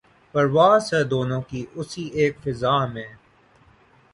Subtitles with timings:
[0.33, 3.07] پرواز ہے دونوں کی اسی ایک فضا میں